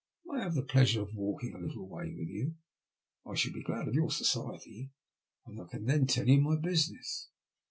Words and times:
May 0.25 0.39
I 0.39 0.43
have 0.45 0.55
the 0.55 0.63
pleasure 0.63 1.03
of 1.03 1.13
walking 1.13 1.53
a 1.53 1.59
little 1.59 1.87
way 1.87 2.05
with 2.17 2.27
you? 2.27 2.55
I 3.23 3.35
should 3.35 3.53
be 3.53 3.61
glad 3.61 3.87
of 3.87 3.93
your 3.93 4.09
society, 4.09 4.89
and 5.45 5.61
I 5.61 5.65
can 5.65 5.85
then 5.85 6.07
tell 6.07 6.27
you 6.27 6.41
my 6.41 6.55
business." 6.55 7.29